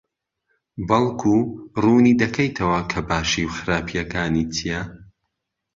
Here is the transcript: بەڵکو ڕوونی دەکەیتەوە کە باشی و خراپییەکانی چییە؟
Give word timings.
بەڵکو 0.87 1.35
ڕوونی 1.81 2.17
دەکەیتەوە 2.21 2.79
کە 2.91 2.99
باشی 3.09 3.45
و 3.47 3.53
خراپییەکانی 3.57 4.45
چییە؟ 4.55 4.81